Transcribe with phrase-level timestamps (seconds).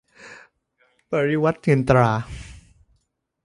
[1.09, 2.09] ปริวรรตเงินตรา